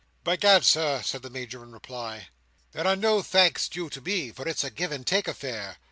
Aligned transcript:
"By 0.23 0.35
Gad, 0.35 0.65
Sir," 0.65 1.03
said 1.03 1.21
the 1.21 1.29
Major, 1.29 1.61
in 1.61 1.71
reply, 1.73 2.29
"there 2.71 2.87
are 2.87 2.95
no 2.95 3.21
thanks 3.21 3.69
due 3.69 3.87
to 3.91 4.01
me, 4.01 4.31
for 4.31 4.47
it's 4.49 4.63
a 4.63 4.71
give 4.71 4.91
and 4.91 5.05
take 5.05 5.27
affair. 5.27 5.77